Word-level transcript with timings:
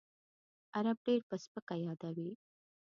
عرب 0.77 0.97
ډېر 1.05 1.21
په 1.29 1.35
سپکه 1.43 1.75
یادوي. 1.85 2.31